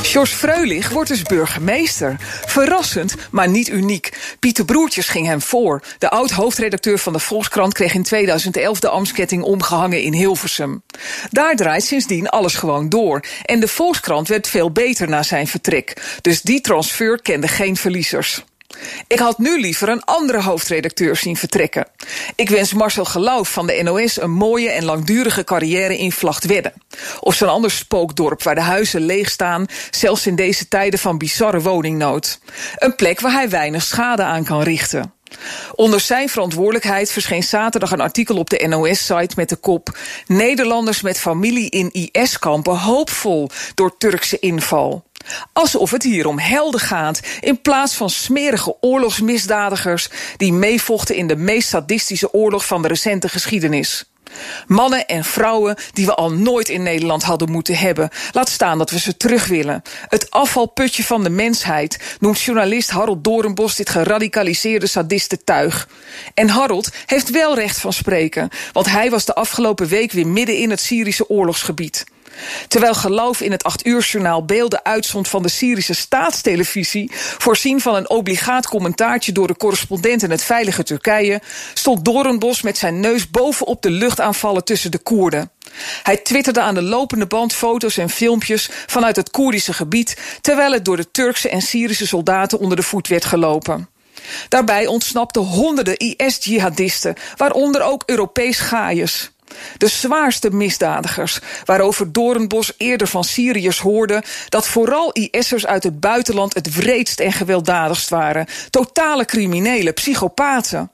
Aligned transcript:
Jos 0.00 0.30
Freulich 0.30 0.88
wordt 0.88 1.08
dus 1.08 1.22
burgemeester. 1.22 2.16
Verrassend, 2.46 3.14
maar 3.30 3.48
niet 3.48 3.68
uniek. 3.68 4.36
Pieter 4.38 4.64
Broertjes 4.64 5.08
ging 5.08 5.26
hem 5.26 5.42
voor. 5.42 5.82
De 5.98 6.10
oud-hoofdredacteur 6.10 6.98
van 6.98 7.12
de 7.12 7.18
Volkskrant 7.18 7.74
kreeg 7.74 7.94
in 7.94 8.02
2011 8.02 8.80
de 8.80 8.88
Amsketting 8.88 9.42
omgehangen 9.42 10.02
in 10.02 10.12
Hilversum. 10.12 10.82
Daar 11.30 11.56
draait 11.56 11.84
sindsdien 11.84 12.28
alles 12.28 12.54
gewoon 12.54 12.88
door. 12.88 13.24
En 13.42 13.60
de 13.60 13.68
Volkskrant 13.68 14.28
werd 14.28 14.48
veel 14.48 14.70
beter 14.70 15.08
na 15.08 15.22
zijn 15.22 15.46
vertrek. 15.46 16.18
Dus 16.20 16.42
die 16.42 16.60
transfer 16.60 17.22
kende 17.22 17.48
geen 17.48 17.76
verliezers. 17.76 18.44
Ik 19.06 19.18
had 19.18 19.38
nu 19.38 19.60
liever 19.60 19.88
een 19.88 20.04
andere 20.04 20.42
hoofdredacteur 20.42 21.16
zien 21.16 21.36
vertrekken. 21.36 21.86
Ik 22.34 22.48
wens 22.48 22.72
Marcel 22.72 23.04
Geloof 23.04 23.52
van 23.52 23.66
de 23.66 23.80
NOS 23.82 24.20
een 24.20 24.30
mooie 24.30 24.70
en 24.70 24.84
langdurige 24.84 25.44
carrière 25.44 25.98
in 25.98 26.12
Vlachtwedde. 26.12 26.72
Of 27.20 27.34
zo'n 27.34 27.48
ander 27.48 27.70
spookdorp 27.70 28.42
waar 28.42 28.54
de 28.54 28.60
huizen 28.60 29.00
leeg 29.00 29.30
staan, 29.30 29.66
zelfs 29.90 30.26
in 30.26 30.36
deze 30.36 30.68
tijden 30.68 30.98
van 30.98 31.18
bizarre 31.18 31.60
woningnood. 31.60 32.38
Een 32.76 32.96
plek 32.96 33.20
waar 33.20 33.32
hij 33.32 33.48
weinig 33.48 33.82
schade 33.82 34.22
aan 34.22 34.44
kan 34.44 34.62
richten. 34.62 35.12
Onder 35.74 36.00
zijn 36.00 36.28
verantwoordelijkheid 36.28 37.12
verscheen 37.12 37.42
zaterdag 37.42 37.90
een 37.90 38.00
artikel 38.00 38.36
op 38.36 38.50
de 38.50 38.66
NOS-site 38.68 39.34
met 39.36 39.48
de 39.48 39.56
kop: 39.56 39.98
Nederlanders 40.26 41.02
met 41.02 41.18
familie 41.18 41.70
in 41.70 41.90
IS-kampen 41.92 42.78
hoopvol 42.78 43.50
door 43.74 43.96
Turkse 43.98 44.38
inval. 44.38 45.04
Alsof 45.52 45.90
het 45.90 46.02
hier 46.02 46.26
om 46.26 46.38
helden 46.38 46.80
gaat, 46.80 47.20
in 47.40 47.60
plaats 47.60 47.94
van 47.94 48.10
smerige 48.10 48.76
oorlogsmisdadigers 48.80 50.08
die 50.36 50.52
meevochten 50.52 51.16
in 51.16 51.26
de 51.26 51.36
meest 51.36 51.68
sadistische 51.68 52.32
oorlog 52.32 52.66
van 52.66 52.82
de 52.82 52.88
recente 52.88 53.28
geschiedenis. 53.28 54.04
Mannen 54.66 55.06
en 55.06 55.24
vrouwen 55.24 55.76
die 55.92 56.06
we 56.06 56.14
al 56.14 56.32
nooit 56.32 56.68
in 56.68 56.82
Nederland 56.82 57.22
hadden 57.22 57.50
moeten 57.50 57.76
hebben. 57.76 58.08
Laat 58.32 58.48
staan 58.48 58.78
dat 58.78 58.90
we 58.90 58.98
ze 58.98 59.16
terug 59.16 59.46
willen. 59.46 59.82
Het 60.08 60.30
afvalputje 60.30 61.04
van 61.04 61.22
de 61.22 61.30
mensheid 61.30 62.16
noemt 62.20 62.40
journalist 62.40 62.90
Harold 62.90 63.24
Doornbos 63.24 63.76
dit 63.76 63.88
geradicaliseerde 63.88 64.86
sadistentuig. 64.86 65.88
En 66.34 66.48
Harold 66.48 66.90
heeft 67.06 67.30
wel 67.30 67.54
recht 67.54 67.80
van 67.80 67.92
spreken, 67.92 68.48
want 68.72 68.90
hij 68.90 69.10
was 69.10 69.24
de 69.24 69.34
afgelopen 69.34 69.86
week 69.86 70.12
weer 70.12 70.26
midden 70.26 70.56
in 70.56 70.70
het 70.70 70.80
Syrische 70.80 71.28
oorlogsgebied. 71.28 72.04
Terwijl 72.68 72.94
geloof 72.94 73.40
in 73.40 73.52
het 73.52 73.64
8 73.64 73.86
uur 73.86 74.00
journaal 74.00 74.44
beelden 74.44 74.84
uitzond 74.84 75.28
van 75.28 75.42
de 75.42 75.48
Syrische 75.48 75.94
staatstelevisie, 75.94 77.10
voorzien 77.14 77.80
van 77.80 77.94
een 77.94 78.10
obligaat 78.10 78.68
commentaartje 78.68 79.32
door 79.32 79.46
de 79.46 79.56
correspondent 79.56 80.22
in 80.22 80.30
het 80.30 80.42
veilige 80.42 80.82
Turkije, 80.82 81.40
stond 81.74 82.04
Doornbos 82.04 82.62
met 82.62 82.78
zijn 82.78 83.00
neus 83.00 83.30
bovenop 83.30 83.82
de 83.82 83.90
luchtaanvallen 83.90 84.64
tussen 84.64 84.90
de 84.90 84.98
Koerden. 84.98 85.50
Hij 86.02 86.16
twitterde 86.16 86.60
aan 86.60 86.74
de 86.74 86.82
lopende 86.82 87.26
band 87.26 87.52
foto's 87.52 87.96
en 87.96 88.10
filmpjes 88.10 88.70
vanuit 88.86 89.16
het 89.16 89.30
Koerdische 89.30 89.72
gebied, 89.72 90.16
terwijl 90.40 90.72
het 90.72 90.84
door 90.84 90.96
de 90.96 91.10
Turkse 91.10 91.48
en 91.48 91.62
Syrische 91.62 92.06
soldaten 92.06 92.58
onder 92.58 92.76
de 92.76 92.82
voet 92.82 93.08
werd 93.08 93.24
gelopen. 93.24 93.88
Daarbij 94.48 94.86
ontsnapten 94.86 95.42
honderden 95.42 95.96
IS-jihadisten, 95.96 97.14
waaronder 97.36 97.82
ook 97.82 98.02
Europees 98.06 98.58
gaaiers. 98.58 99.31
De 99.76 99.88
zwaarste 99.88 100.50
misdadigers, 100.50 101.40
waarover 101.64 102.12
Doornbos 102.12 102.72
eerder 102.76 103.06
van 103.06 103.24
Syriërs 103.24 103.78
hoorde 103.78 104.22
dat 104.48 104.66
vooral 104.66 105.10
IS'ers 105.12 105.66
uit 105.66 105.82
het 105.82 106.00
buitenland 106.00 106.54
het 106.54 106.74
wreedst 106.74 107.20
en 107.20 107.32
gewelddadigst 107.32 108.08
waren. 108.08 108.46
Totale 108.70 109.24
criminelen, 109.24 109.94
psychopaten. 109.94 110.90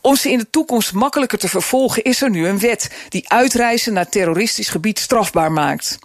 Om 0.00 0.16
ze 0.16 0.30
in 0.30 0.38
de 0.38 0.50
toekomst 0.50 0.92
makkelijker 0.92 1.38
te 1.38 1.48
vervolgen 1.48 2.02
is 2.02 2.22
er 2.22 2.30
nu 2.30 2.46
een 2.46 2.58
wet 2.58 2.90
die 3.08 3.30
uitreizen 3.30 3.92
naar 3.92 4.08
terroristisch 4.08 4.68
gebied 4.68 4.98
strafbaar 4.98 5.52
maakt. 5.52 5.98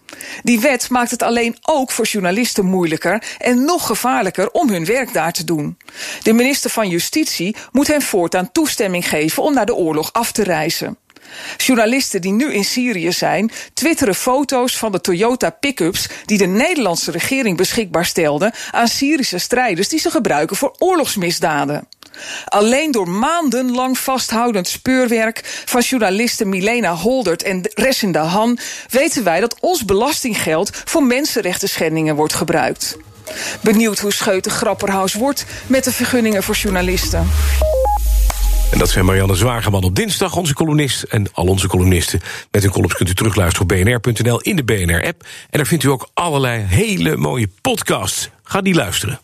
Die 0.43 0.59
wet 0.59 0.89
maakt 0.89 1.11
het 1.11 1.23
alleen 1.23 1.57
ook 1.61 1.91
voor 1.91 2.05
journalisten 2.05 2.65
moeilijker 2.65 3.23
en 3.37 3.65
nog 3.65 3.85
gevaarlijker 3.85 4.51
om 4.51 4.69
hun 4.69 4.85
werk 4.85 5.13
daar 5.13 5.33
te 5.33 5.43
doen. 5.43 5.77
De 6.23 6.33
minister 6.33 6.69
van 6.69 6.89
Justitie 6.89 7.55
moet 7.71 7.87
hen 7.87 8.01
voortaan 8.01 8.51
toestemming 8.51 9.09
geven 9.09 9.43
om 9.43 9.53
naar 9.53 9.65
de 9.65 9.75
oorlog 9.75 10.13
af 10.13 10.31
te 10.31 10.43
reizen. 10.43 10.97
Journalisten 11.57 12.21
die 12.21 12.31
nu 12.31 12.53
in 12.53 12.63
Syrië 12.63 13.11
zijn, 13.11 13.51
twitteren 13.73 14.15
foto's 14.15 14.77
van 14.77 14.91
de 14.91 15.01
Toyota 15.01 15.49
pick-ups 15.49 16.07
die 16.25 16.37
de 16.37 16.45
Nederlandse 16.45 17.11
regering 17.11 17.57
beschikbaar 17.57 18.05
stelde 18.05 18.53
aan 18.71 18.87
Syrische 18.87 19.37
strijders 19.37 19.89
die 19.89 19.99
ze 19.99 20.09
gebruiken 20.09 20.55
voor 20.55 20.75
oorlogsmisdaden. 20.77 21.87
Alleen 22.45 22.91
door 22.91 23.09
maandenlang 23.09 23.97
vasthoudend 23.97 24.67
speurwerk 24.67 25.41
van 25.65 25.81
journalisten 25.81 26.49
Milena 26.49 26.95
Holdert 26.95 27.43
en 27.43 27.61
Ressinda 27.73 28.23
Han 28.23 28.57
weten 28.89 29.23
wij 29.23 29.39
dat 29.39 29.55
ons 29.59 29.85
belastinggeld 29.85 30.69
voor 30.85 31.03
mensenrechten 31.03 31.69
schendingen 31.69 32.15
wordt 32.15 32.33
gebruikt. 32.33 32.97
Benieuwd 33.61 33.99
hoe 33.99 34.13
Scheuten 34.13 34.51
Grapperhaus 34.51 35.13
wordt 35.13 35.45
met 35.67 35.83
de 35.83 35.91
vergunningen 35.91 36.43
voor 36.43 36.55
journalisten. 36.55 37.27
En 38.73 38.79
dat 38.79 38.89
zijn 38.89 39.05
Marianne 39.05 39.35
Zwageman 39.35 39.83
op 39.83 39.95
dinsdag, 39.95 40.35
onze 40.35 40.53
columnist... 40.53 41.03
en 41.03 41.27
al 41.33 41.45
onze 41.45 41.67
columnisten. 41.67 42.19
Met 42.51 42.61
hun 42.61 42.71
columns 42.71 42.93
kunt 42.93 43.09
u 43.09 43.13
terugluisteren 43.13 43.69
op 43.69 43.77
bnr.nl 43.77 44.41
in 44.41 44.55
de 44.55 44.63
BNR-app. 44.63 45.21
En 45.49 45.57
daar 45.57 45.65
vindt 45.65 45.83
u 45.83 45.87
ook 45.87 46.09
allerlei 46.13 46.61
hele 46.61 47.17
mooie 47.17 47.49
podcasts. 47.61 48.29
Ga 48.43 48.61
die 48.61 48.73
luisteren. 48.73 49.19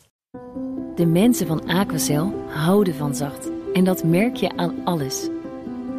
De 0.95 1.05
mensen 1.05 1.47
van 1.47 1.67
Aquacel 1.67 2.45
houden 2.47 2.95
van 2.95 3.15
zacht. 3.15 3.49
En 3.73 3.83
dat 3.83 4.03
merk 4.03 4.35
je 4.35 4.57
aan 4.57 4.75
alles. 4.83 5.27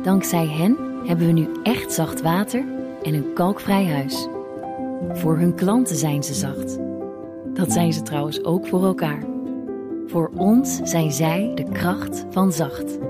Dankzij 0.03 0.47
hen 0.47 0.77
hebben 1.07 1.27
we 1.27 1.33
nu 1.33 1.49
echt 1.63 1.93
zacht 1.93 2.23
water 2.23 2.65
en 3.03 3.15
een 3.15 3.33
kalkvrij 3.35 3.87
huis. 3.87 4.29
Voor 5.13 5.39
hun 5.39 5.55
klanten 5.55 5.97
zijn 5.97 6.23
ze 6.23 6.35
zacht. 6.35 6.79
Dat 7.55 7.73
zijn 7.73 7.93
ze 7.93 8.03
trouwens 8.03 8.45
ook 8.45 8.67
voor 8.67 8.85
elkaar. 8.85 9.23
Voor 10.07 10.31
ons 10.37 10.81
zijn 10.85 11.13
zij 11.13 11.53
de 11.55 11.71
kracht 11.73 12.25
van 12.31 12.53
zacht. 12.53 13.10